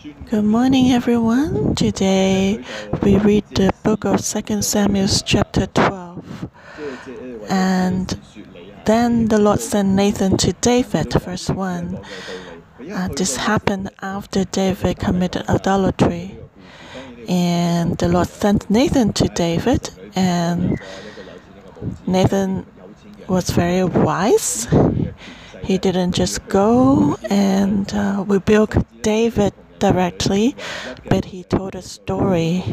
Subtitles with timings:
[0.00, 1.74] Good morning, everyone.
[1.74, 2.62] Today
[3.02, 6.48] we read the book of 2 Samuel, chapter 12.
[7.48, 8.20] And
[8.84, 12.00] then the Lord sent Nathan to David, verse 1.
[12.92, 16.38] Uh, this happened after David committed adultery.
[17.28, 20.78] And the Lord sent Nathan to David, and
[22.06, 22.66] Nathan
[23.26, 24.68] was very wise.
[25.64, 30.56] He didn't just go and uh, rebuke David directly,
[31.08, 32.64] but he told a story.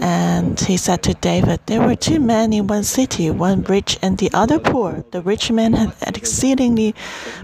[0.00, 4.16] And he said to David, There were two men in one city, one rich and
[4.16, 5.04] the other poor.
[5.10, 6.94] The rich man had exceedingly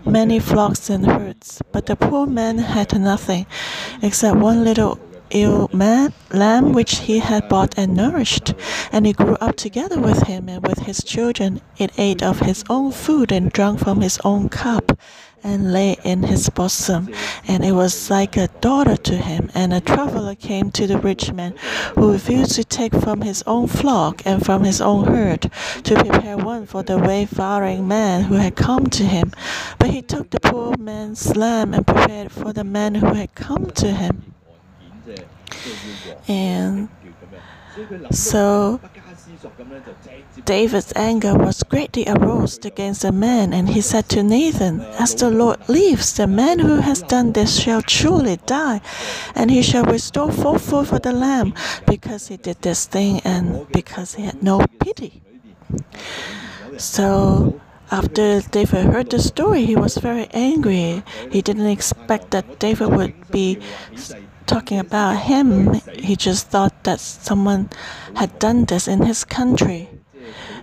[0.06, 3.46] many flocks and herds, but the poor man had nothing
[4.02, 4.98] except one little
[5.30, 8.54] ill man, lamb which he had bought and nourished.
[8.92, 11.60] And it grew up together with him and with his children.
[11.76, 14.98] It ate of his own food and drank from his own cup
[15.42, 17.08] and lay in his bosom.
[17.46, 19.50] And it was like a daughter to him.
[19.54, 21.54] And a traveler came to the rich man,
[21.94, 25.50] who refused to take from his own flock and from his own herd,
[25.84, 29.32] to prepare one for the wayfaring man who had come to him.
[29.78, 33.70] But he took the poor man's lamb and prepared for the man who had come
[33.72, 34.34] to him.
[36.26, 36.88] And
[38.10, 38.80] so
[40.44, 45.30] David's anger was greatly aroused against the man, and he said to Nathan, As the
[45.30, 48.80] Lord lives, the man who has done this shall surely die,
[49.34, 51.54] and he shall restore fourfold for the lamb,
[51.86, 55.22] because he did this thing and because he had no pity.
[56.78, 61.02] So after David heard the story, he was very angry.
[61.30, 63.58] He didn't expect that David would be
[64.48, 65.74] talking about him.
[65.94, 67.68] He just thought that someone
[68.16, 69.88] had done this in his country.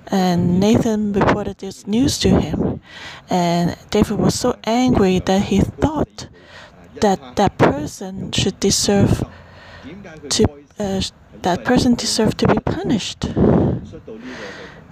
[0.08, 2.81] And Nathan reported this news to him.
[3.30, 6.27] And David was so angry that he thought
[7.02, 9.23] that that person should deserve
[10.30, 10.44] to
[10.80, 11.02] uh,
[11.42, 13.25] that person deserved to be punished.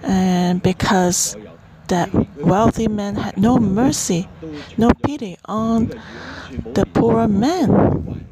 [0.02, 1.36] And because
[1.88, 4.28] that wealthy man had no mercy,
[4.76, 5.90] no pity on
[6.72, 8.26] the poor man.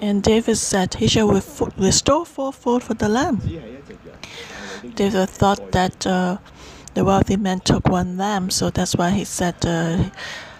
[0.00, 1.28] And David said, He shall
[1.76, 3.40] restore fourfold for the lamb.
[4.94, 6.38] David thought that uh,
[6.94, 10.10] the wealthy man took one lamb, so that's why he said uh,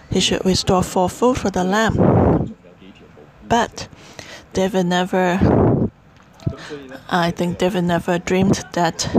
[0.09, 2.55] he should restore fourfold for the lamb.
[3.47, 3.87] But
[4.53, 5.89] David never,
[7.09, 9.09] I think David never dreamed that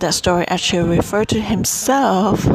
[0.00, 2.46] that story actually referred to himself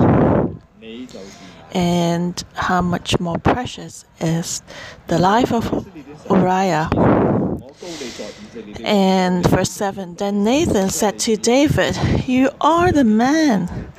[1.72, 4.61] and how much more precious is
[5.07, 5.85] the life of
[6.29, 6.89] Uriah.
[8.84, 11.97] And verse 7 Then Nathan said to David,
[12.28, 13.91] You are the man.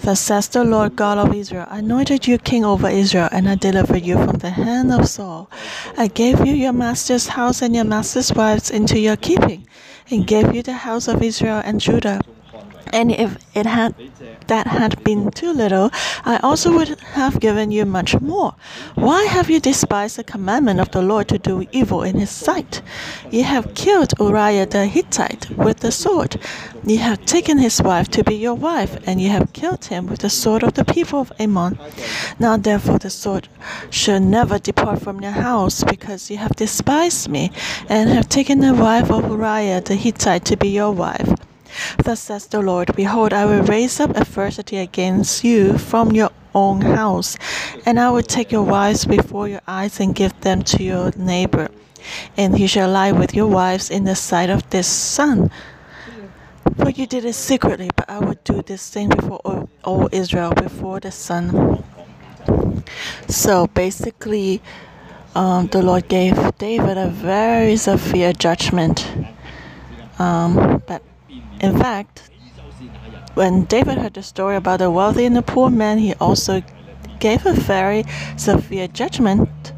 [0.00, 3.54] Thus says the Lord God of Israel I anointed you king over Israel, and I
[3.54, 5.48] delivered you from the hand of Saul.
[5.96, 9.68] I gave you your master's house and your master's wives into your keeping,
[10.10, 12.20] and gave you the house of Israel and Judah.
[12.86, 13.94] And if it had
[14.48, 15.90] that had been too little,
[16.24, 18.54] I also would have given you much more.
[18.94, 22.82] Why have you despised the commandment of the Lord to do evil in his sight?
[23.30, 26.38] You have killed Uriah the Hittite with the sword.
[26.84, 30.20] You have taken his wife to be your wife, and you have killed him with
[30.20, 31.78] the sword of the people of Ammon.
[32.38, 33.48] Now therefore the sword
[33.90, 37.52] shall never depart from your house, because you have despised me,
[37.88, 41.30] and have taken the wife of Uriah the Hittite to be your wife.
[42.04, 46.80] Thus says the Lord Behold, I will raise up adversity against you from your own
[46.82, 47.36] house,
[47.86, 51.68] and I will take your wives before your eyes and give them to your neighbor.
[52.36, 55.50] And he shall lie with your wives in the sight of this sun.
[56.76, 60.52] For you did it secretly, but I will do this thing before all, all Israel,
[60.52, 61.84] before the sun.
[63.28, 64.62] So basically,
[65.34, 69.06] um, the Lord gave David a very severe judgment.
[70.18, 71.02] Um, but
[71.62, 72.30] in fact,
[73.34, 76.62] when David heard the story about the wealthy and the poor man, he also
[77.20, 78.04] gave a very
[78.36, 79.72] severe judgment.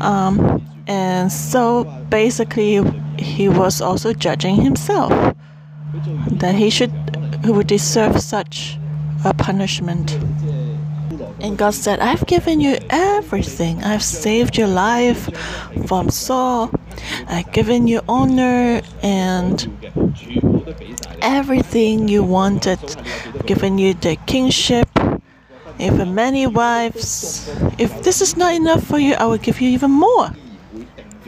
[0.00, 2.82] Um, and so basically,
[3.18, 5.34] he was also judging himself
[6.32, 6.92] that he should,
[7.44, 8.78] who would deserve such
[9.24, 10.18] a punishment.
[11.40, 13.84] And God said, I've given you everything.
[13.84, 15.28] I've saved your life
[15.86, 16.70] from Saul.
[17.28, 19.54] I've given you honor and
[21.22, 22.78] everything you wanted,
[23.46, 24.88] given you the kingship,
[25.78, 27.48] even many wives.
[27.78, 30.30] If this is not enough for you, I will give you even more.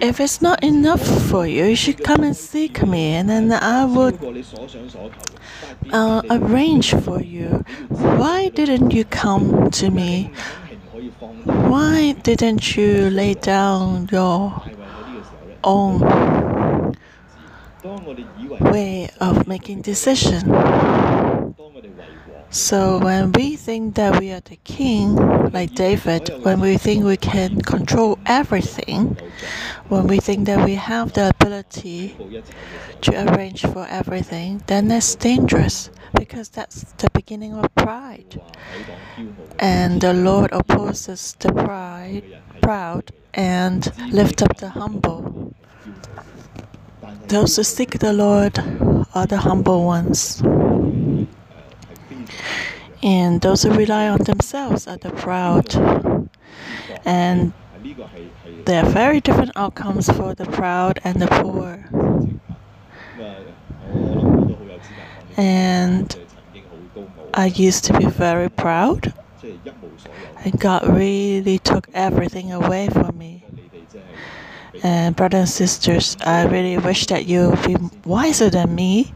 [0.01, 3.85] If it's not enough for you, you should come and seek me, and then I
[3.85, 4.17] would
[5.91, 7.65] uh, arrange for you.
[7.89, 10.31] Why didn't you come to me?
[11.45, 14.63] Why didn't you lay down your
[15.69, 16.01] own
[18.61, 20.43] way of making decision.
[22.51, 25.17] So when we think that we are the king,
[25.53, 29.19] like David, when we think we can control everything,
[29.89, 32.17] when we think that we have the ability
[33.03, 38.41] to arrange for everything, then that's dangerous because that's the beginning of pride.
[39.59, 42.25] And the Lord opposes the pride,
[42.63, 45.48] proud, and lift up the humble.
[47.29, 48.59] Those who seek the Lord
[49.15, 50.43] are the humble ones.
[53.03, 55.75] And those who rely on themselves are the proud.
[57.05, 57.53] And
[58.65, 61.85] there are very different outcomes for the proud and the poor.
[65.37, 66.17] And
[67.35, 69.15] I used to be very proud,
[70.45, 73.45] and God really took everything away from me.
[74.83, 79.15] And brothers and sisters, I really wish that you be wiser than me,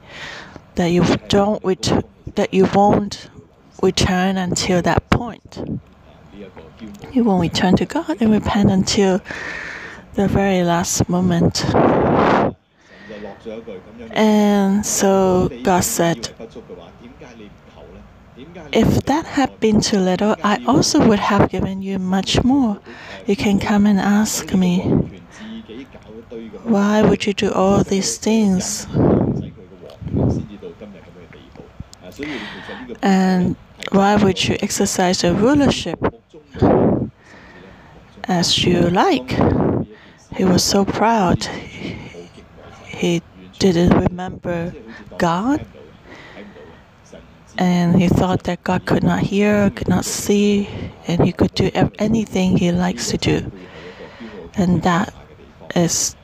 [0.74, 2.04] that you don't ret-
[2.34, 3.28] that you won't
[3.82, 5.80] return until that point.
[7.12, 9.20] You won't return to God and repent until
[10.14, 11.64] the very last moment.
[14.12, 16.30] And so God said,
[18.72, 22.80] If that had been too little, I also would have given you much more.
[23.26, 25.21] You can come and ask me.
[26.64, 28.86] Why would you do all these things?
[33.02, 33.56] And
[33.90, 35.98] why would you exercise a rulership
[38.24, 39.36] as you like?
[40.34, 41.44] He was so proud.
[42.86, 43.20] He
[43.58, 44.74] didn't remember
[45.18, 45.66] God.
[47.58, 50.68] And he thought that God could not hear, could not see,
[51.06, 53.52] and he could do anything he likes to do.
[54.54, 55.12] And that
[55.74, 56.16] is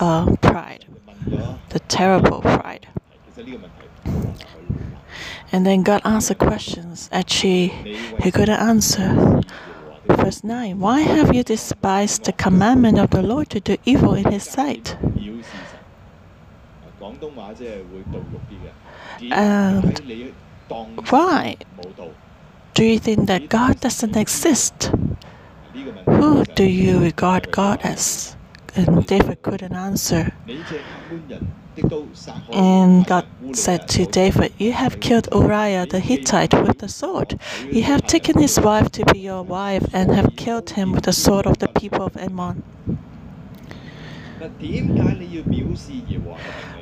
[0.00, 0.84] uh, pride,
[1.70, 2.86] the terrible pride.
[5.52, 7.68] And then God answered questions actually
[8.20, 9.40] he couldn't answer.
[10.08, 14.30] Verse 9 Why have you despised the commandment of the Lord to do evil in
[14.30, 14.96] his sight?
[19.30, 20.00] And
[21.10, 21.56] why
[22.74, 24.90] do you think that God doesn't exist?
[26.06, 28.36] Who do you regard God as?
[28.76, 30.32] and David couldn't answer.
[32.52, 37.38] And God said to David, You have killed Uriah the Hittite with the sword.
[37.70, 41.12] You have taken his wife to be your wife and have killed him with the
[41.12, 42.62] sword of the people of Ammon.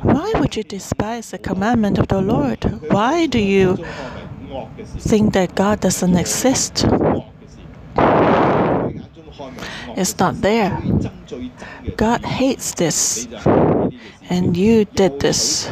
[0.02, 2.64] Why would you despise the commandment of the Lord?
[2.91, 3.79] Why do you
[4.99, 6.85] think that God doesn't exist?
[9.96, 10.81] It's not there.
[11.96, 13.29] God hates this.
[14.29, 15.69] And you did this.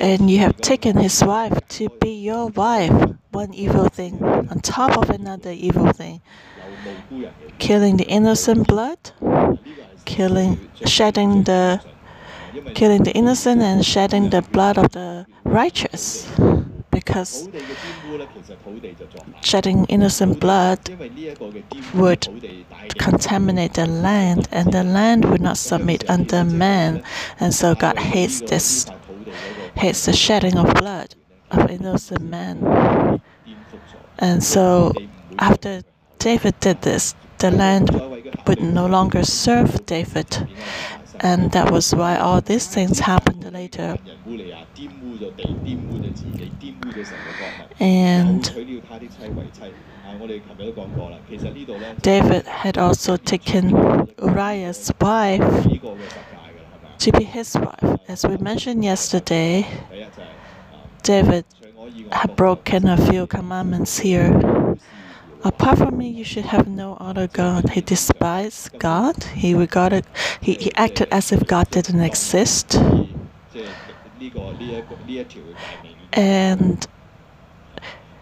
[0.00, 2.92] And you have taken his wife to be your wife.
[3.30, 6.20] One evil thing on top of another evil thing.
[7.58, 8.98] Killing the innocent blood,
[10.04, 11.80] killing, shedding the,
[12.74, 16.30] killing the innocent and shedding the blood of the righteous
[16.94, 17.48] because
[19.42, 20.78] shedding innocent blood
[21.92, 22.28] would
[22.98, 27.02] contaminate the land, and the land would not submit under man.
[27.40, 28.86] And so God hates this,
[29.74, 31.14] hates the shedding of blood
[31.50, 33.20] of innocent men.
[34.18, 34.92] And so
[35.38, 35.82] after
[36.18, 37.90] David did this, the land
[38.46, 40.48] would no longer serve David.
[41.20, 43.96] And that was why all these things happened later.
[47.80, 48.42] And
[52.02, 55.66] David had also taken Uriah's wife
[56.98, 58.00] to be his wife.
[58.08, 59.66] As we mentioned yesterday,
[61.02, 61.44] David
[62.12, 64.30] had broken a few commandments here.
[65.44, 67.68] Apart from me, you should have no other God.
[67.68, 69.22] He despised God.
[69.24, 70.06] He regarded,
[70.40, 72.80] he, he acted as if God didn't exist.
[76.14, 76.86] And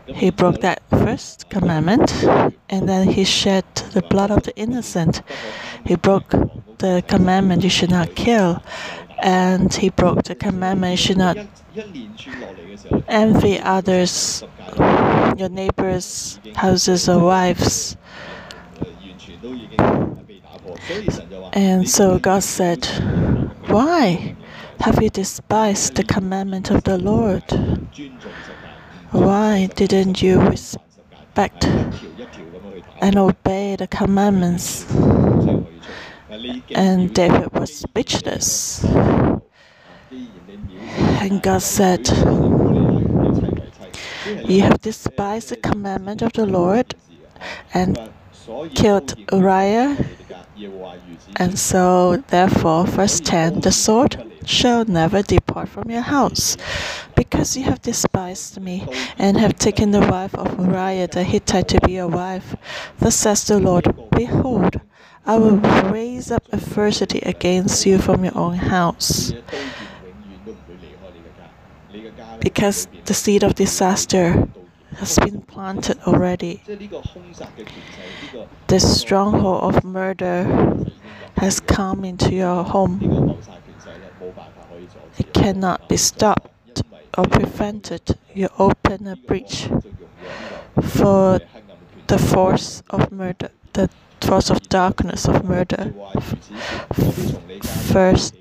[0.06, 2.24] he broke that first commandment
[2.68, 3.64] and then he shed
[3.94, 5.22] the blood of the innocent.
[5.86, 6.30] He broke
[6.78, 8.60] the commandment you should not kill
[9.22, 10.98] and he broke the commandment.
[10.98, 11.38] Should not
[13.08, 14.44] envy others,
[15.38, 17.96] your neighbors' houses or wives.
[21.52, 22.84] And so God said,
[23.68, 24.36] Why
[24.80, 27.44] have you despised the commandment of the Lord?
[29.10, 31.64] Why didn't you respect
[33.00, 34.86] and obey the commandments?
[36.74, 38.82] And David was speechless.
[41.20, 42.08] And God said,
[44.48, 46.94] You have despised the commandment of the Lord
[47.74, 47.98] and
[48.74, 49.96] killed Uriah.
[51.36, 56.56] And so, therefore, verse 10 the sword shall never depart from your house,
[57.14, 58.86] because you have despised me,
[59.18, 62.56] and have taken the wife of Uriah the Hittite to be your wife.
[62.98, 64.80] Thus says the Lord Behold,
[65.24, 65.58] I will
[65.90, 69.32] raise up adversity against you from your own house.
[72.40, 74.48] Because the seed of disaster
[74.96, 76.62] has been planted already.
[78.66, 80.86] The stronghold of murder
[81.36, 83.38] has come into your home.
[85.18, 86.82] It cannot be stopped
[87.16, 88.18] or prevented.
[88.34, 89.68] You open a breach
[90.82, 91.38] for
[92.08, 93.88] the force of murder, the
[94.22, 95.92] force of darkness, of murder.
[97.92, 98.34] First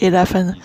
[0.00, 0.56] 11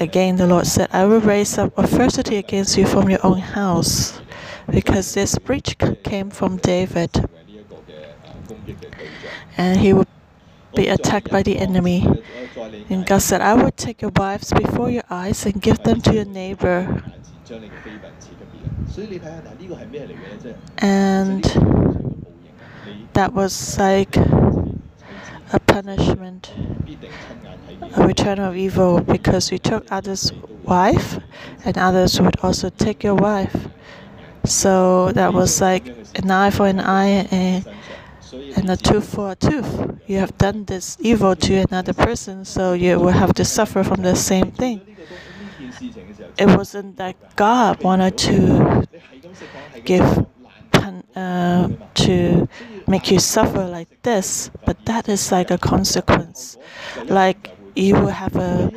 [0.00, 4.20] Again, the Lord said, I will raise up adversity against you from your own house,
[4.68, 7.28] because this breach came from David,
[9.56, 10.06] and he will
[10.74, 12.06] be attacked by the enemy.
[12.88, 16.14] And God said, I will take your wives before your eyes and give them to
[16.14, 17.02] your neighbor.
[20.78, 21.44] And
[23.12, 26.52] that was like a punishment,
[27.96, 30.32] a return of evil, because you took others'
[30.64, 31.18] wife,
[31.64, 33.68] and others would also take your wife.
[34.44, 37.66] So that was like an eye for an eye and,
[38.56, 40.00] and a tooth for a tooth.
[40.06, 44.02] You have done this evil to another person, so you will have to suffer from
[44.02, 44.80] the same thing.
[46.38, 48.86] It wasn't that God wanted to
[49.84, 50.26] give
[51.16, 52.48] uh, to
[52.86, 56.56] make you suffer like this, but that is like a consequence.
[57.08, 58.70] Like you will have a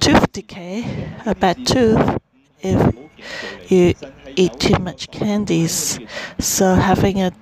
[0.00, 2.18] tooth decay, a bad tooth,
[2.60, 2.94] if
[3.68, 3.94] you
[4.36, 5.98] eat too much candies.
[6.38, 7.32] So having a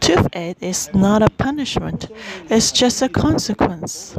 [0.00, 2.08] toothache is not a punishment.
[2.50, 4.16] It's just a consequence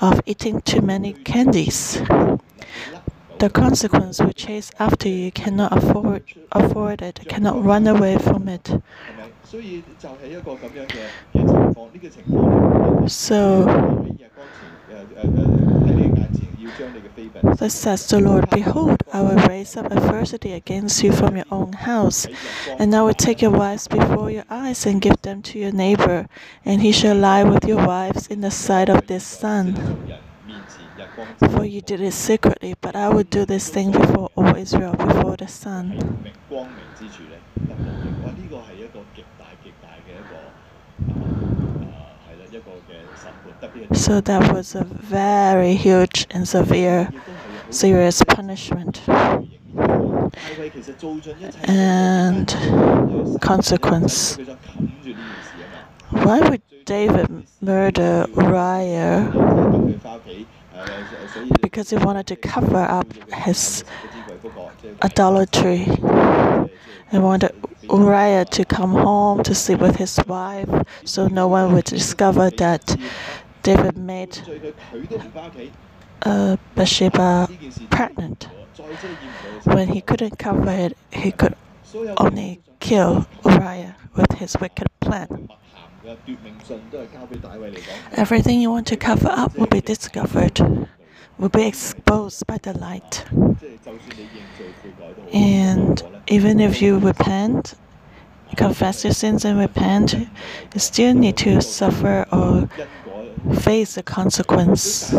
[0.00, 2.00] of eating too many candies
[3.38, 6.22] the consequence will chase after you, cannot afford,
[6.52, 8.70] afford it, cannot run away from it.
[13.06, 13.64] So,
[17.56, 21.72] Thus says the Lord, Behold, I will raise up adversity against you from your own
[21.72, 22.26] house,
[22.78, 26.26] and I will take your wives before your eyes and give them to your neighbor,
[26.64, 29.74] and he shall lie with your wives in the sight of this sun.
[31.13, 34.93] 人面前日光 For you did it secretly, but I will do this thing before all Israel,
[34.95, 35.89] before the sun.
[36.23, 38.23] 明光明之处咧得报应。
[38.23, 38.31] 哇！
[38.31, 40.33] 呢个系一个极大极大嘅一个
[41.05, 41.13] 诶
[41.79, 41.89] 诶
[42.25, 48.95] 系啦，一个嘅审判，特别系 So that was a very huge and severe, 亦都系好 serious punishment
[50.31, 52.45] 大卫其实做尽一切 and
[53.39, 54.35] consequence.
[54.35, 56.23] 佢想冚住呢件事啊嘛。
[56.25, 57.27] Why would David
[57.61, 59.23] murder Uriah?
[61.60, 63.84] because he wanted to cover up his
[65.02, 65.86] idolatry.
[67.10, 67.52] He wanted
[67.90, 70.68] Uriah to come home to sleep with his wife
[71.04, 72.96] so no one would discover that
[73.62, 74.38] David made
[76.22, 77.48] uh, Bathsheba
[77.90, 78.48] pregnant.
[79.64, 81.54] When he couldn't cover it, he could
[82.18, 85.48] only kill Uriah with his wicked plan.
[88.12, 90.60] Everything you want to cover up will be discovered,
[91.38, 93.24] will be exposed by the light.
[95.32, 97.74] And even if you repent,
[98.56, 100.28] confess your sins and repent, you
[100.80, 102.68] still need to suffer or
[103.60, 105.12] face the consequence.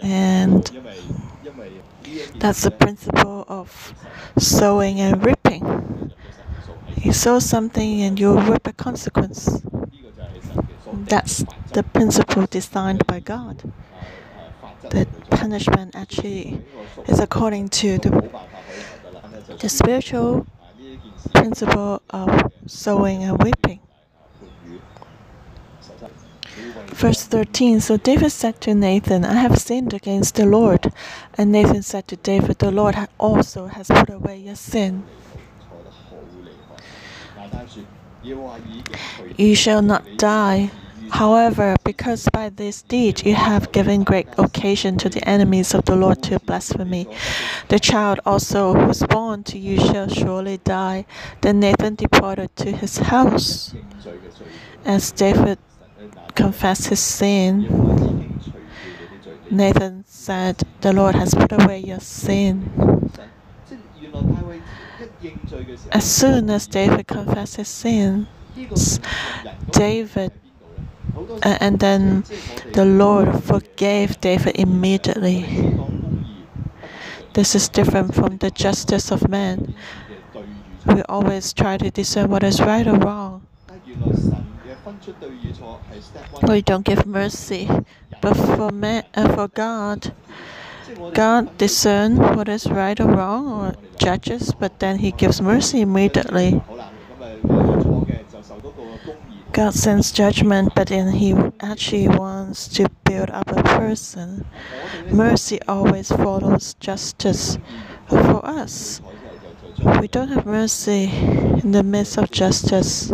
[0.00, 0.70] And
[2.36, 3.94] that's the principle of
[4.38, 6.12] sowing and reaping.
[7.02, 9.62] You sow something and you'll reap a consequence.
[10.92, 13.72] That's the principle designed by God.
[14.90, 16.62] The punishment actually
[17.06, 18.30] is according to the,
[19.60, 20.46] the spiritual
[21.34, 23.80] principle of sowing and weeping.
[26.88, 30.92] Verse 13 So David said to Nathan, I have sinned against the Lord.
[31.36, 35.04] And Nathan said to David, The Lord also has put away your sin.
[39.36, 40.70] You shall not die.
[41.10, 45.96] However, because by this deed you have given great occasion to the enemies of the
[45.96, 47.06] Lord to blaspheme,
[47.68, 51.06] the child also who is born to you shall surely die.
[51.40, 53.74] Then Nathan departed to his house.
[54.84, 55.58] As David
[56.34, 58.38] confessed his sin,
[59.50, 62.70] Nathan said, The Lord has put away your sin.
[65.92, 68.26] As soon as David confessed his sins,
[69.72, 70.32] David
[71.42, 72.24] uh, and then
[72.72, 75.74] the Lord forgave David immediately.
[77.34, 79.74] This is different from the justice of man.
[80.86, 83.46] We always try to discern what is right or wrong.
[86.48, 87.68] We don't give mercy,
[88.20, 90.12] but for man, uh, for God,
[91.14, 96.62] God discerns what is right or wrong or judges, but then He gives mercy immediately.
[99.52, 104.44] God sends judgment, but then He actually wants to build up a person.
[105.10, 107.58] Mercy always follows justice
[108.08, 109.00] for us.
[110.00, 113.12] We don't have mercy in the midst of justice.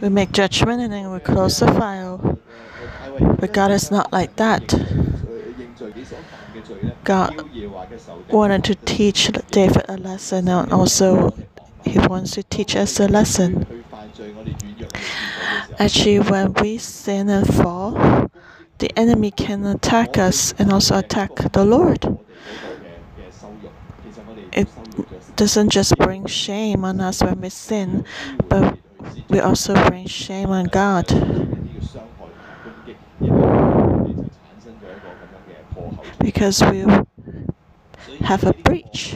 [0.00, 2.38] We make judgment and then we close the file.
[3.38, 4.74] But God is not like that.
[7.04, 7.50] God
[8.30, 11.34] wanted to teach David a lesson, and also
[11.84, 13.66] he wants to teach us a lesson.
[15.78, 18.30] Actually, when we sin and fall,
[18.78, 22.18] the enemy can attack us and also attack the Lord.
[24.52, 24.68] It
[25.36, 28.04] doesn't just bring shame on us when we sin,
[28.48, 28.78] but
[29.28, 31.06] we also bring shame on God.
[36.22, 36.84] because we
[38.20, 39.14] have a breach.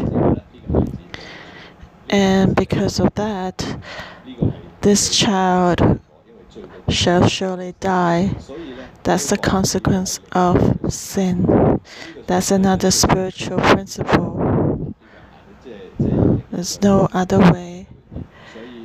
[2.08, 3.78] And because of that,
[4.80, 6.00] this child
[6.88, 8.34] shall surely die.
[9.02, 11.80] That's the consequence of sin.
[12.26, 14.94] That's another spiritual principle.
[16.50, 17.86] There's no other way.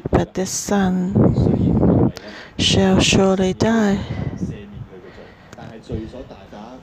[0.09, 2.11] But this son
[2.57, 3.99] shall surely die.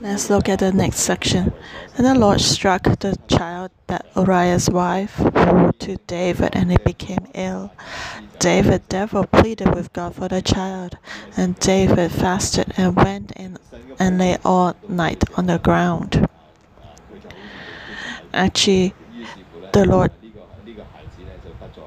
[0.01, 1.53] Let's look at the next section.
[1.97, 7.27] And the Lord struck the child that Uriah's wife bore to David, and he became
[7.33, 7.71] ill.
[8.39, 10.97] David therefore pleaded with God for the child,
[11.35, 13.57] and David fasted and went in
[13.99, 16.27] and lay all night on the ground.
[18.33, 18.93] Actually,
[19.73, 20.11] the Lord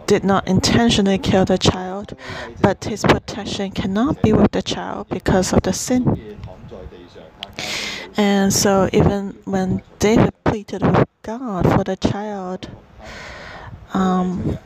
[0.06, 2.14] did not intentionally kill the child,
[2.60, 6.38] but his protection cannot be with the child because of the sin.
[8.16, 12.68] And so, even when David pleaded with God for the child,
[13.94, 14.58] um,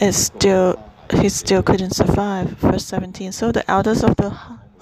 [0.00, 0.78] it still
[1.12, 2.50] he still couldn't survive.
[2.58, 3.32] Verse 17.
[3.32, 4.30] So the elders of the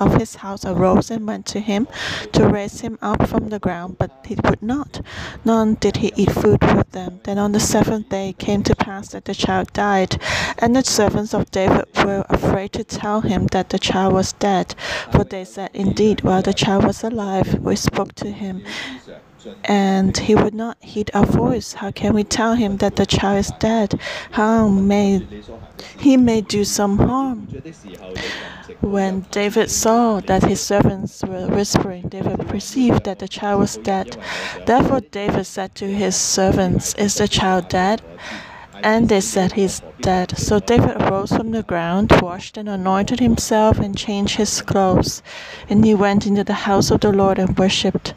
[0.02, 1.86] of his house arose and went to him
[2.32, 5.00] to raise him up from the ground, but he would not.
[5.44, 7.20] None did he eat food with them.
[7.24, 10.20] Then on the seventh day it came to pass that the child died,
[10.58, 14.74] and the servants of David were afraid to tell him that the child was dead,
[15.12, 18.64] for they said, Indeed, while the child was alive, we spoke to him,
[19.64, 21.74] and he would not heed our voice.
[21.74, 24.00] How can we tell him that the child is dead?
[24.32, 25.26] How may
[25.98, 27.48] he may do some harm?
[28.80, 34.16] When David saw that his servants were whispering, David perceived that the child was dead.
[34.66, 38.02] Therefore David said to his servants, Is the child dead?
[38.82, 40.36] And they said, He's dead.
[40.38, 45.22] So David arose from the ground, washed and anointed himself, and changed his clothes.
[45.68, 48.14] And he went into the house of the Lord and worshipped.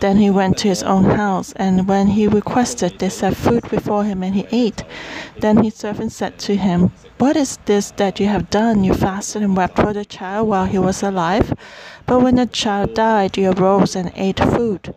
[0.00, 4.04] Then he went to his own house, and when he requested, they set food before
[4.04, 4.84] him, and he ate.
[5.38, 8.84] Then his servant said to him, What is this that you have done?
[8.84, 11.54] You fasted and wept for the child while he was alive.
[12.06, 14.94] But when the child died, you arose and ate food.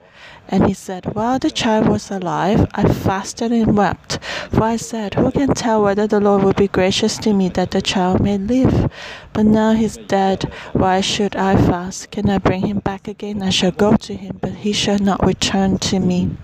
[0.50, 4.20] And he said, While the child was alive, I fasted and wept.
[4.52, 7.72] For I said, Who can tell whether the Lord will be gracious to me that
[7.72, 8.90] the child may live?
[9.34, 10.52] But now he is dead.
[10.72, 12.12] Why should I fast?
[12.12, 13.44] Can I bring him back again?
[13.44, 16.38] I shall go to him, but he shall not return to me.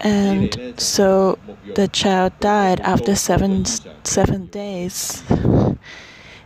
[0.00, 1.38] And so
[1.76, 3.64] the child died after seven,
[4.02, 5.22] seven days.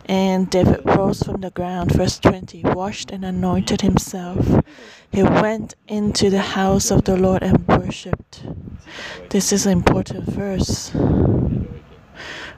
[0.07, 4.63] And David rose from the ground, verse 20, washed and anointed himself.
[5.11, 8.43] He went into the house of the Lord and worshipped.
[9.29, 10.93] This is an important verse.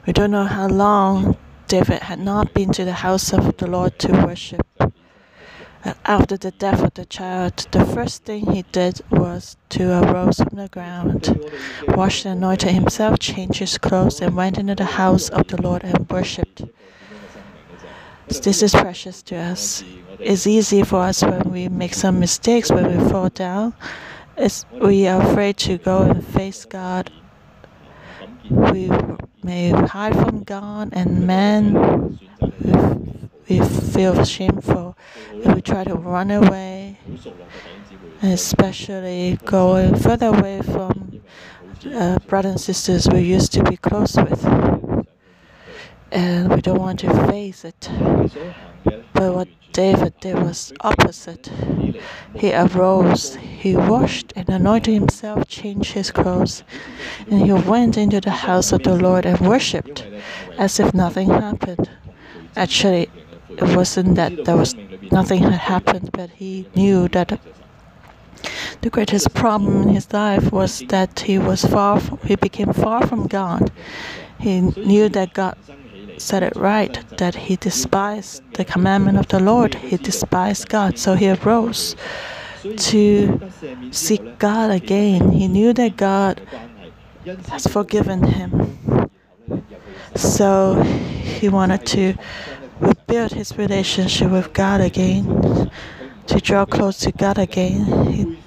[0.06, 1.36] We don't know how long
[1.66, 4.66] David had not been to the house of the Lord to worship.
[6.04, 10.58] After the death of the child, the first thing he did was to arose from
[10.58, 11.40] the ground,
[11.88, 15.82] washed and anointed himself, changed his clothes, and went into the house of the Lord
[15.82, 16.62] and worshipped.
[18.38, 19.82] This is precious to us.
[20.20, 23.74] It's easy for us when we make some mistakes, when we fall down.
[24.36, 27.10] It's, we are afraid to go and face God.
[28.48, 28.88] We
[29.42, 32.18] may hide from God, and man,
[32.60, 34.96] we, we feel shameful.
[35.44, 36.98] We try to run away,
[38.22, 41.20] especially going further away from
[41.92, 44.44] uh, brothers and sisters we used to be close with,
[46.12, 47.88] and we don't want to face it.
[49.12, 51.50] But what David did was opposite.
[52.34, 56.64] He arose, he washed and anointed himself, changed his clothes,
[57.30, 60.06] and he went into the house of the Lord and worshipped
[60.58, 61.88] as if nothing happened.
[62.56, 63.08] Actually,
[63.50, 64.74] it wasn't that there was
[65.12, 67.40] nothing had happened, but he knew that
[68.80, 73.06] the greatest problem in his life was that he was far from, he became far
[73.06, 73.70] from God.
[74.38, 75.56] He knew that God
[76.20, 79.74] said it right, that he despised the commandment of the Lord.
[79.74, 80.98] He despised God.
[80.98, 81.96] So he arose
[82.62, 83.40] to
[83.90, 85.32] seek God again.
[85.32, 86.40] He knew that God
[87.48, 89.10] has forgiven him.
[90.14, 92.14] So he wanted to
[92.80, 95.70] rebuild his relationship with God again,
[96.26, 98.12] to draw close to God again.
[98.12, 98.38] He,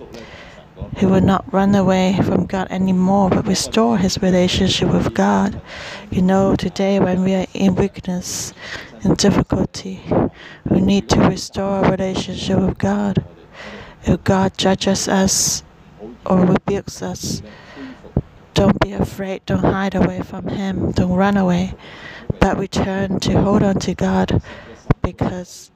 [0.97, 5.59] he would not run away from God anymore, but restore his relationship with God.
[6.11, 8.53] You know, today when we are in weakness
[9.03, 10.01] and difficulty,
[10.65, 13.25] we need to restore our relationship with God.
[14.03, 15.63] If God judges us
[16.25, 17.41] or rebukes us,
[18.53, 21.73] don't be afraid, don't hide away from Him, don't run away,
[22.39, 24.41] but return to hold on to God
[25.01, 25.71] because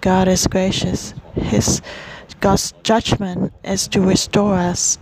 [0.00, 1.14] God is gracious.
[1.34, 1.80] His
[2.40, 4.98] God's judgment is to restore us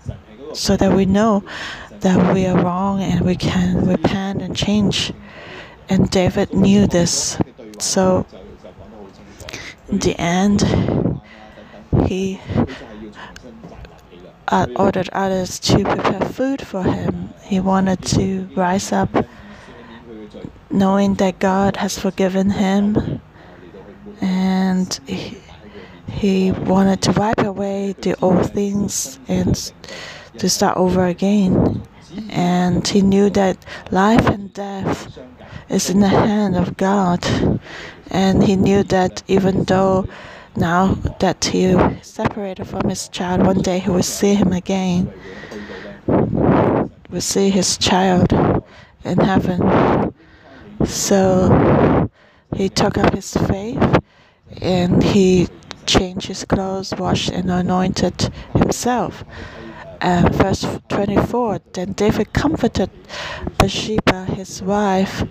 [0.53, 1.45] so that we know
[2.01, 5.13] that we are wrong and we can repent and change.
[5.89, 7.39] And David knew this.
[7.79, 8.27] So
[9.89, 10.65] in the end,
[12.07, 12.41] he
[14.49, 17.31] uh, ordered others to prepare food for him.
[17.43, 19.27] He wanted to rise up
[20.71, 23.21] knowing that God has forgiven him
[24.21, 25.39] and he,
[26.17, 29.73] he wanted to wipe away the old things and
[30.39, 31.83] to start over again.
[32.31, 33.59] And he knew that
[33.91, 35.19] life and death
[35.69, 37.23] is in the hand of God.
[38.11, 40.09] And he knew that even though
[40.57, 45.13] now that he separated from his child, one day he will see him again.
[47.11, 48.33] Will see his child
[49.05, 50.15] in heaven.
[50.87, 52.09] So
[52.55, 53.99] he took up his faith
[54.63, 55.49] and he
[55.87, 59.25] changed his clothes, washed and anointed himself.
[60.01, 62.91] And verse 24 Then David comforted
[63.59, 65.25] Bathsheba, his wife,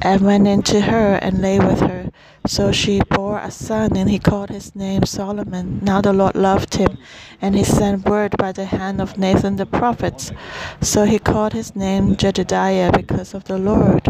[0.00, 2.10] and went into her and lay with her.
[2.46, 5.80] So she bore a son, and he called his name Solomon.
[5.82, 6.96] Now the Lord loved him,
[7.42, 10.32] and he sent word by the hand of Nathan the prophet.
[10.80, 14.08] So he called his name Jedidiah because of the Lord.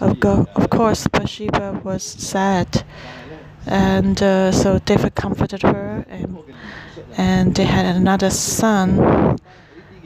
[0.00, 2.84] Of, go- of course, Bathsheba was sad
[3.66, 6.38] and uh, so David comforted her, and,
[7.16, 9.38] and they had another son.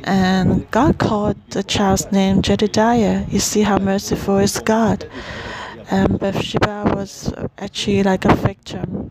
[0.04, 3.26] And God called the child's name Jedidiah.
[3.32, 5.08] You see how merciful is God.
[5.90, 9.10] And Bathsheba was actually like a victim.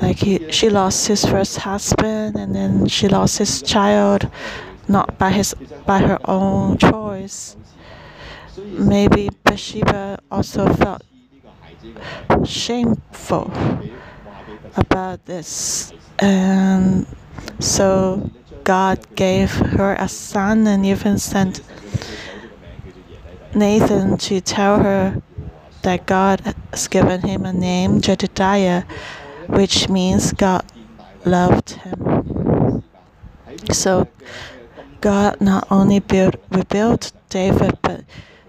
[0.00, 4.28] Like he, she lost his first husband, and then she lost his child,
[4.88, 5.54] not by his
[5.86, 7.56] by her own choice.
[8.56, 11.02] Maybe Bathsheba also felt
[12.44, 13.52] shameful
[14.76, 15.92] about this.
[16.18, 17.06] And
[17.58, 18.30] so
[18.64, 21.62] God gave her a son and even sent
[23.54, 25.22] Nathan to tell her
[25.82, 28.84] that God has given him a name, Jedidiah,
[29.46, 30.64] which means God
[31.24, 32.82] loved him.
[33.72, 34.08] So
[35.00, 38.04] God not only built rebuilt David, but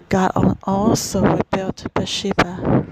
[0.10, 0.32] God
[0.63, 2.88] also rebuilt Bathsheba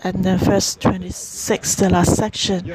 [0.00, 2.72] and then verse 26, the last section.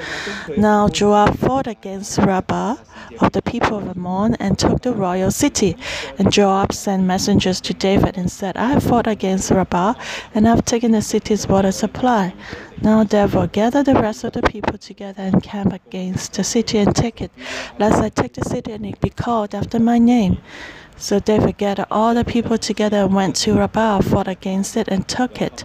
[0.57, 2.77] Now Joab fought against Rabbah
[3.19, 5.77] of the people of Ammon and took the royal city.
[6.17, 9.93] And Joab sent messengers to David and said, I have fought against Rabbah
[10.33, 12.33] and I have taken the city's water supply.
[12.81, 16.95] Now therefore gather the rest of the people together and camp against the city and
[16.95, 17.31] take it,
[17.79, 20.39] lest I take the city and it be called after my name.
[20.97, 25.07] So David gathered all the people together and went to Rabbah, fought against it, and
[25.07, 25.63] took it.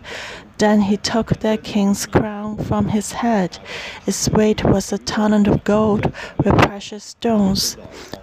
[0.58, 3.60] Then he took the king's crown from his head.
[4.08, 7.76] Its weight was a talent of gold with precious stones,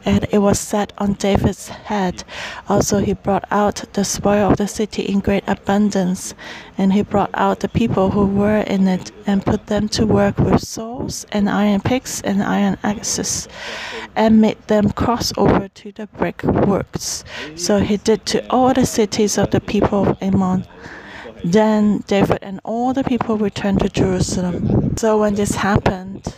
[0.03, 2.25] and it was set on David's head.
[2.67, 6.33] Also, he brought out the spoil of the city in great abundance,
[6.77, 10.37] and he brought out the people who were in it and put them to work
[10.37, 13.47] with saws and iron picks and iron axes,
[14.13, 17.23] and made them cross over to the brickworks.
[17.55, 20.65] So he did to all the cities of the people of Ammon.
[21.45, 24.97] Then David and all the people returned to Jerusalem.
[24.97, 26.35] So when this happened,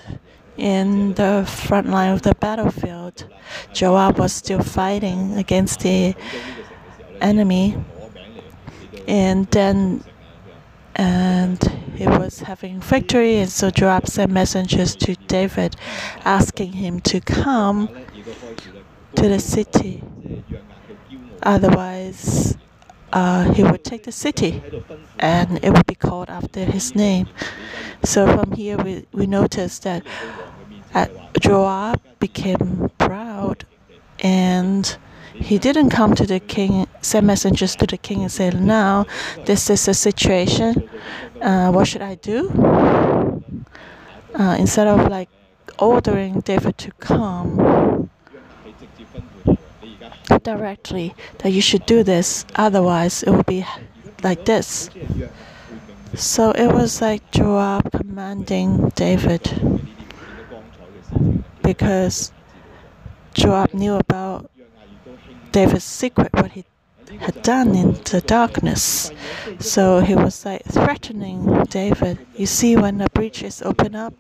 [0.58, 3.26] in the front line of the battlefield,
[3.74, 6.16] Joab was still fighting against the
[7.22, 7.78] enemy,
[9.08, 10.04] and then
[10.96, 11.64] and
[11.96, 15.76] he was having victory, and so Joab sent messengers to David,
[16.26, 17.88] asking him to come
[19.16, 20.04] to the city.
[21.44, 22.58] Otherwise,
[23.14, 24.62] uh, he would take the city
[25.20, 27.28] and it would be called after his name.
[28.04, 30.04] So from here, we, we notice that
[31.40, 33.66] Joab became proud
[34.20, 34.98] and
[35.34, 39.06] he didn't come to the king, send messengers to the king and say, Now,
[39.46, 40.90] this is the situation.
[41.42, 43.44] Uh, what should I do?
[44.34, 45.30] Uh, instead of like
[45.80, 48.10] ordering David to come
[50.44, 53.66] directly that you should do this, otherwise it will be
[54.24, 54.90] like this.
[56.16, 59.44] So it was like Joab commanding David
[61.62, 62.32] because
[63.34, 64.50] Joab knew about
[65.52, 66.66] David's secret, what he
[67.20, 69.12] had done in the darkness.
[69.60, 72.20] So he was like threatening David.
[72.36, 74.14] You see, when the breach is open up,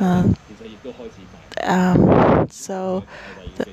[0.00, 0.36] um,
[1.62, 3.04] um, so
[3.56, 3.66] the,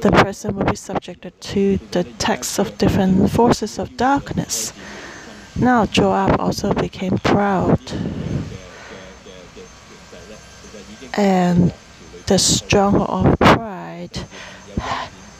[0.00, 4.72] the person will be subjected to the attacks of different forces of darkness.
[5.56, 7.80] Now Joab also became proud.
[11.14, 11.72] And
[12.26, 14.18] the stronghold of pride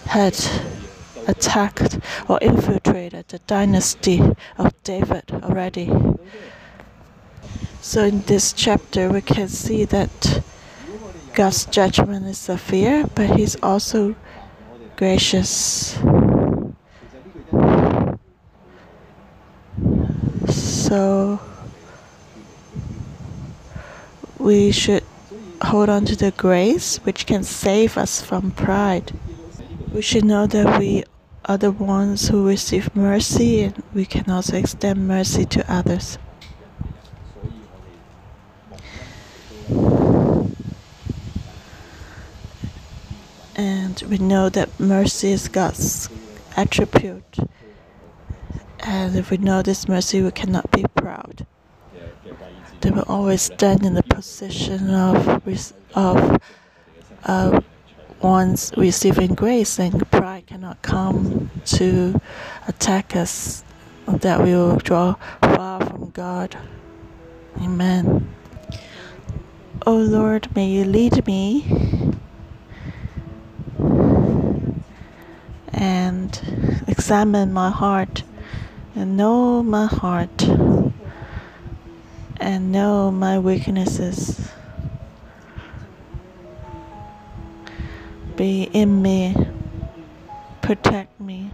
[0.07, 0.37] had
[1.27, 4.21] attacked or infiltrated the dynasty
[4.57, 5.93] of David already.
[7.81, 10.43] So in this chapter we can see that
[11.35, 14.17] God's judgment is severe, but He's also
[14.99, 15.97] gracious.
[20.49, 21.39] So
[24.41, 25.05] we should
[25.63, 29.13] hold on to the grace which can save us from pride.
[29.93, 31.05] We should know that we
[31.45, 36.19] are the ones who receive mercy and we can also extend mercy to others.
[43.59, 46.09] And we know that mercy is God's
[46.57, 47.39] attribute.
[48.79, 51.45] And if we know this mercy, we cannot be proud.
[52.81, 55.43] Then will always stand in the position of
[55.97, 56.41] of
[57.25, 57.61] uh,
[58.23, 62.21] one's receiving grace, and pride cannot come to
[62.69, 63.65] attack us.
[64.07, 66.57] That we will draw far from God.
[67.61, 68.33] Amen.
[69.85, 72.09] O oh Lord, may you lead me
[75.73, 78.23] and examine my heart
[78.95, 80.43] and know my heart
[82.41, 84.51] and know my weaknesses.
[88.37, 89.35] Be in me,
[90.63, 91.51] protect me,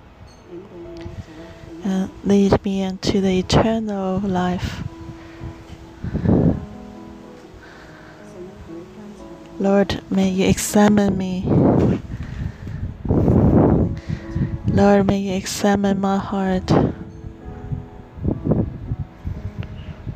[1.83, 4.83] and lead me into the eternal life.
[9.59, 11.64] Lord, may you examine me
[14.75, 16.69] Lord, may you examine my heart.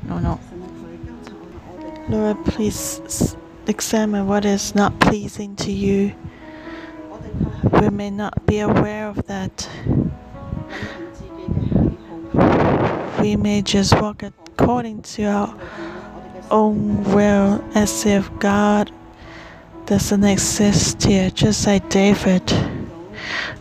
[0.03, 0.40] No, no.
[2.09, 3.37] Lord, please
[3.68, 6.12] examine what is not pleasing to you.
[7.81, 9.68] We may not be aware of that.
[13.21, 15.55] We may just walk according to our
[16.51, 18.90] own will as if God
[19.87, 22.42] doesn't exist here, just like David.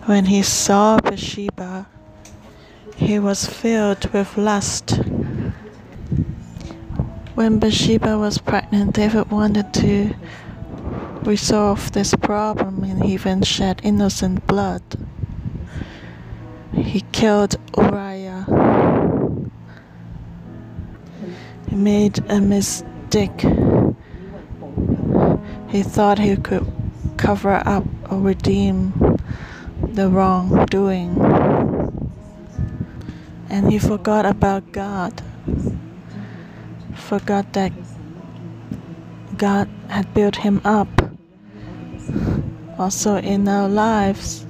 [0.07, 1.85] When he saw Bathsheba,
[2.95, 5.01] he was filled with lust.
[7.35, 10.15] When Bathsheba was pregnant, David wanted to
[11.23, 14.81] resolve this problem and he even shed innocent blood.
[16.71, 18.45] He killed Uriah.
[21.67, 23.41] He made a mistake.
[25.67, 26.65] He thought he could
[27.17, 28.93] cover up or redeem
[29.97, 31.09] the wrongdoing.
[33.49, 35.23] And he forgot about God.
[36.93, 37.71] forgot that
[39.37, 40.87] God had built him up.
[42.77, 44.45] Also in our lives,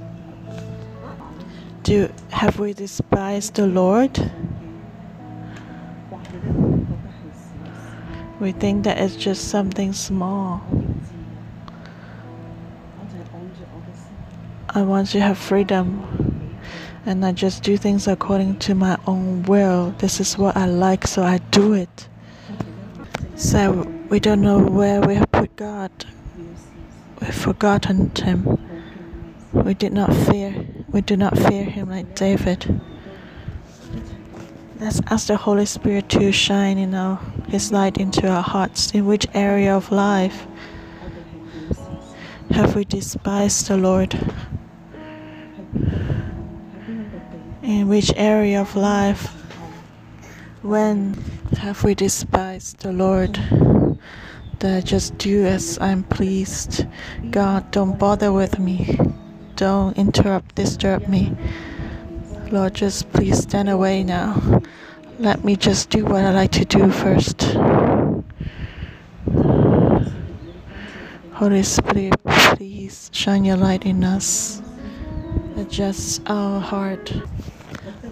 [1.82, 4.12] do have we despised the Lord?
[8.38, 10.60] We think that it's just something small.
[14.78, 16.06] I want to have freedom
[17.04, 19.92] and I just do things according to my own will.
[19.98, 22.08] This is what I like, so I do it.
[23.34, 23.72] So
[24.08, 25.90] we don't know where we have put God.
[27.20, 28.56] We've forgotten Him.
[29.52, 30.64] We did not fear.
[30.92, 32.80] We do not fear Him like David.
[34.78, 38.92] Let's ask the Holy Spirit to shine in our His light into our hearts.
[38.92, 40.46] In which area of life
[42.50, 44.16] have we despised the Lord?
[47.62, 49.26] In which area of life,
[50.62, 51.14] when
[51.58, 53.38] have we despised the Lord?
[54.60, 56.86] That just do as I'm pleased.
[57.30, 58.98] God, don't bother with me.
[59.56, 61.36] Don't interrupt, disturb me.
[62.50, 64.62] Lord, just please stand away now.
[65.18, 67.42] Let me just do what I like to do first.
[71.32, 74.62] Holy Spirit, please shine your light in us.
[75.58, 77.12] Adjust our heart.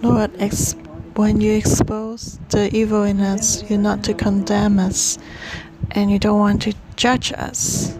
[0.01, 0.75] Lord, ex-
[1.15, 5.17] when you expose the evil in us, you're not to condemn us
[5.91, 7.97] and you don't want to judge us,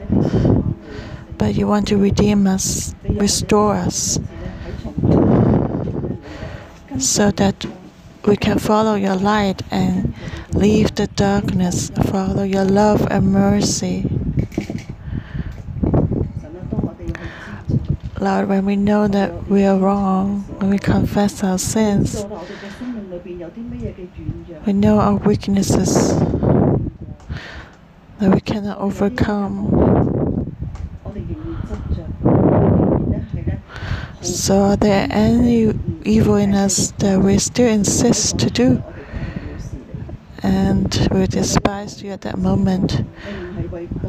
[1.37, 4.19] but you want to redeem us, restore us,
[6.99, 7.65] so that
[8.25, 10.13] we can follow your light and
[10.53, 14.16] leave the darkness, follow your love and mercy.
[18.19, 22.25] Lord, when we know that we are wrong, when we confess our sins,
[24.65, 26.17] we know our weaknesses
[28.19, 30.55] that we cannot overcome.
[34.21, 38.83] So, are there any evil in us that we still insist to do?
[40.41, 43.05] And we despise you at that moment.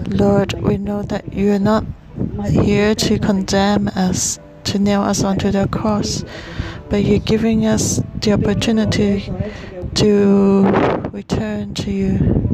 [0.09, 1.85] Lord, we know that you are not
[2.45, 6.25] here to condemn us, to nail us onto the cross,
[6.89, 9.33] but you're giving us the opportunity
[9.95, 10.63] to
[11.13, 12.49] return to you.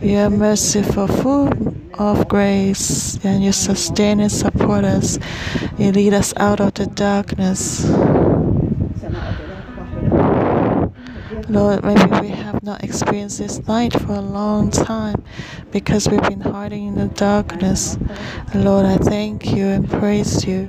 [0.00, 1.50] You are merciful, full
[1.98, 5.18] of grace, and you sustain and support us.
[5.78, 7.84] You lead us out of the darkness.
[11.48, 15.22] Lord, maybe we have not experienced this light for a long time
[15.70, 17.96] because we've been hiding in the darkness.
[18.52, 20.68] Lord, I thank you and praise you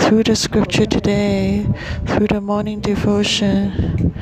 [0.00, 1.64] through the scripture today,
[2.06, 4.14] through the morning devotion.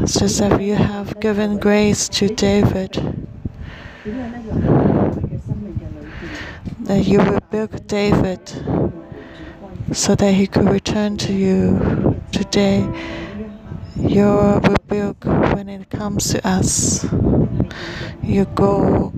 [0.00, 2.94] Just as you have given grace to David,
[6.80, 8.48] that you build David
[9.92, 12.88] so that he could return to you today
[14.08, 17.04] your rebuke when it comes to us.
[18.22, 19.12] Your goal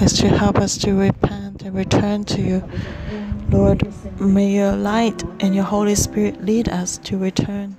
[0.00, 2.68] is to help us to repent and return to you.
[3.50, 3.86] Lord,
[4.20, 7.76] may your light and your Holy Spirit lead us to return.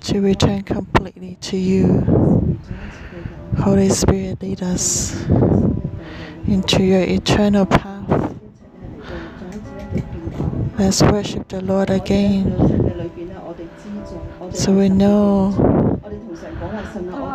[0.00, 2.58] To return completely to you.
[3.58, 5.26] Holy Spirit, lead us
[6.46, 8.34] into your eternal path.
[10.78, 12.79] Let's worship the Lord again.
[14.52, 15.98] So we know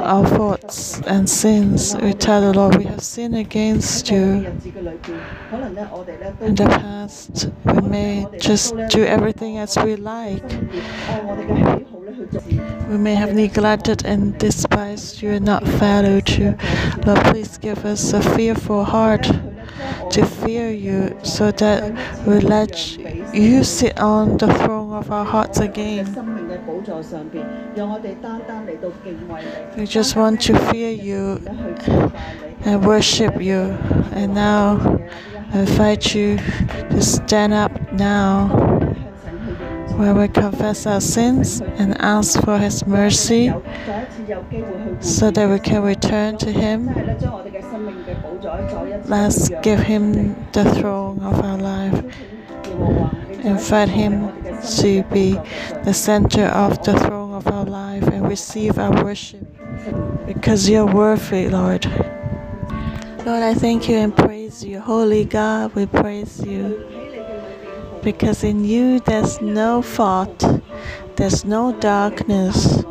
[0.03, 1.95] our faults and sins.
[1.95, 4.45] We tell the Lord we have sinned against you.
[6.41, 10.43] In the past, we may just do everything as we like.
[12.89, 16.57] We may have neglected and despised you and not followed you.
[17.05, 19.29] Lord, please give us a fearful heart
[20.09, 21.81] to fear you so that
[22.25, 22.97] we let
[23.33, 26.05] you sit on the throne of our hearts again.
[29.77, 31.41] We just want to fear you
[32.65, 33.77] and worship you.
[34.11, 34.99] And now
[35.53, 38.47] I invite you to stand up now
[39.97, 43.53] where we confess our sins and ask for His mercy
[44.99, 46.89] so that we can return to Him.
[49.05, 52.03] Let's give Him the throne of our life.
[53.43, 54.31] Invite Him
[54.79, 55.33] to be
[55.83, 59.45] the center of the throne of our life and receive our worship
[60.25, 61.85] because you're worthy, Lord.
[63.25, 64.79] Lord, I thank you and praise you.
[64.79, 66.85] Holy God, we praise you.
[68.05, 70.45] because in you there's no fault,
[71.15, 72.83] there's no darkness.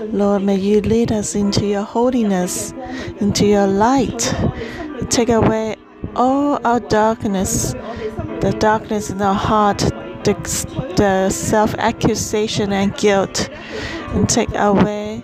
[0.00, 2.72] Lord, may you lead us into your holiness,
[3.20, 4.34] into your light.
[5.12, 5.76] Take away
[6.16, 7.72] all our darkness,
[8.40, 9.80] the darkness in our heart,
[10.24, 10.34] the,
[10.96, 13.50] the self accusation and guilt,
[14.14, 15.22] and take away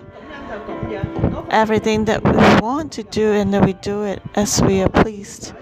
[1.49, 2.31] everything that we
[2.61, 5.53] want to do and that we do it as we are pleased.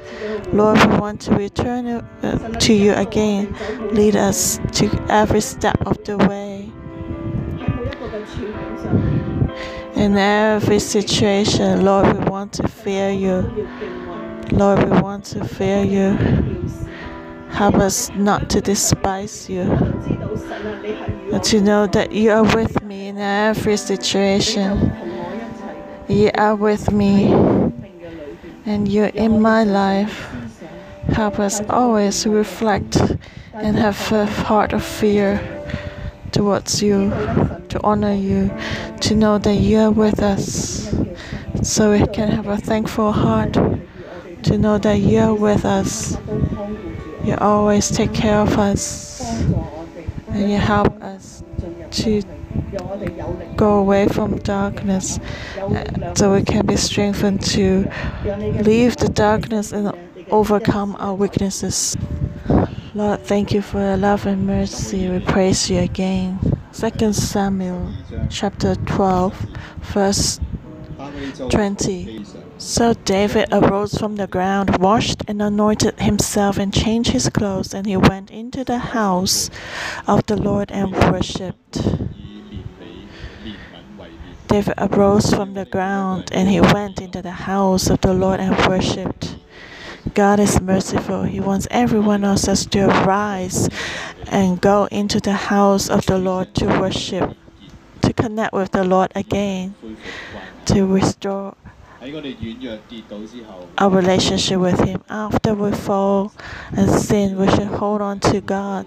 [0.52, 3.56] Lord, we want to return uh, to you again.
[3.94, 6.70] Lead us to every step of the way.
[9.96, 13.68] In every situation, Lord, we want to fear you.
[14.52, 16.18] Lord, we want to fear you.
[17.50, 19.66] Help us not to despise you,
[21.32, 24.94] but to know that you are with me in every situation.
[26.08, 27.32] You are with me,
[28.66, 30.30] and you're in my life.
[31.10, 32.98] Help us always reflect
[33.54, 35.40] and have a heart of fear
[36.32, 37.10] towards you,
[37.70, 38.52] to honor you,
[39.02, 40.94] to know that you are with us,
[41.64, 43.58] so we can have a thankful heart,
[44.48, 46.18] to know that you are with us.
[47.24, 49.22] You always take care of us,
[50.30, 51.44] and you help us
[51.92, 52.22] to
[53.58, 55.20] go away from darkness
[55.58, 57.92] uh, so we can be strengthened to
[58.64, 59.92] leave the darkness and
[60.32, 61.98] overcome our weaknesses.
[62.94, 65.10] Lord, thank you for your love and mercy.
[65.10, 66.40] We praise you again.
[66.72, 67.92] 2 Samuel
[68.30, 69.46] chapter 12,
[69.82, 70.40] verse
[71.50, 72.24] 20.
[72.60, 77.86] So David arose from the ground, washed and anointed himself, and changed his clothes, and
[77.86, 79.52] he went into the house
[80.08, 81.82] of the Lord and worshipped.
[84.48, 88.56] David arose from the ground, and he went into the house of the Lord and
[88.68, 89.38] worshipped.
[90.16, 91.24] God is merciful.
[91.24, 93.70] He wants every one of us to arise
[94.28, 97.38] and go into the house of the Lord to worship,
[98.02, 99.76] to connect with the Lord again,
[100.66, 101.56] to restore
[103.78, 105.04] our relationship with Him.
[105.10, 106.32] After we fall
[106.72, 108.86] and sin, we should hold on to God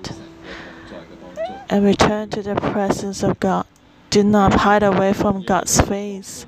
[1.68, 3.66] and return to the presence of God.
[4.10, 6.44] Do not hide away from God's face.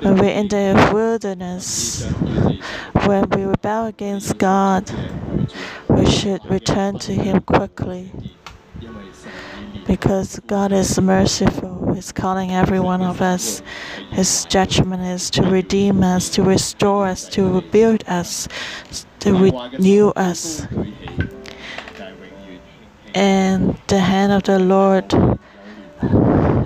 [0.00, 2.04] When we're in the wilderness,
[3.06, 4.88] when we rebel against God,
[5.88, 8.12] we should return to Him quickly.
[9.86, 13.62] Because God is merciful, He's calling every one of us.
[14.10, 18.48] His judgment is to redeem us, to restore us, to rebuild us,
[19.20, 20.66] to renew us.
[23.14, 25.12] And the hand of the Lord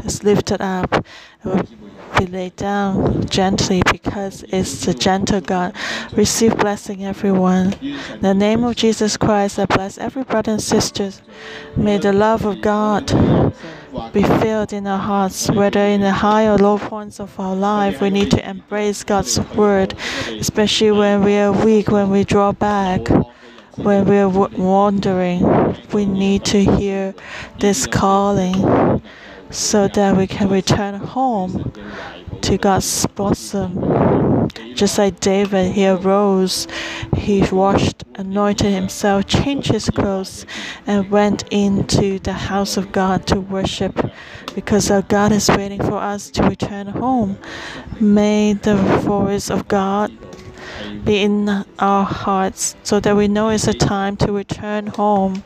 [0.07, 1.05] is lifted up.
[2.19, 5.75] Be laid down gently because it's the gentle God.
[6.13, 7.75] Receive blessing, everyone.
[7.83, 11.21] In the name of Jesus Christ, I bless every brother and sisters.
[11.77, 13.07] May the love of God
[14.13, 18.01] be filled in our hearts, whether in the high or low points of our life.
[18.01, 19.95] We need to embrace God's word,
[20.29, 23.09] especially when we are weak, when we draw back
[23.77, 27.15] when we're wandering, we need to hear
[27.61, 29.03] this calling
[29.51, 31.73] so that we can return home
[32.43, 34.49] to God's bosom.
[34.75, 36.69] Just like David, he arose,
[37.17, 40.47] he washed, anointed himself, changed his clothes,
[40.87, 44.11] and went into the house of God to worship
[44.55, 47.39] because our God is waiting for us to return home.
[48.01, 50.13] May the voice of God
[51.07, 51.49] be in
[51.79, 55.45] our hearts so that we know it's a time to return home.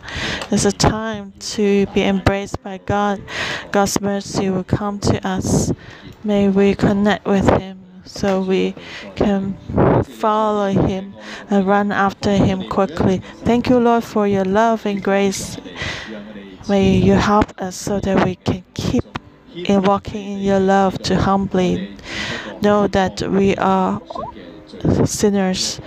[0.50, 3.22] It's a time to be embraced by God.
[3.70, 5.70] God's mercy will come to us.
[6.24, 8.74] May we connect with Him so we
[9.14, 9.56] can
[10.02, 11.14] follow Him
[11.50, 13.18] and run after Him quickly.
[13.44, 15.58] Thank you, Lord, for your love and grace.
[16.68, 19.04] May you help us so that we can keep
[19.54, 21.96] in walking in your love to humbly
[22.62, 24.00] know that we are
[25.07, 25.81] sinners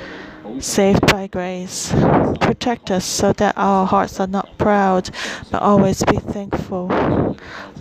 [0.60, 1.92] saved by grace.
[2.40, 5.10] Protect us so that our hearts are not proud,
[5.52, 6.88] but always be thankful.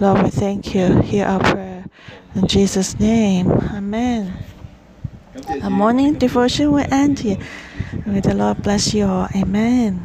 [0.01, 1.01] Lord, we thank you.
[1.01, 1.85] Hear our prayer.
[2.35, 4.33] In Jesus' name, Amen.
[5.63, 7.39] A morning devotion will end here.
[8.07, 9.29] May the Lord bless you all.
[9.35, 10.01] Amen.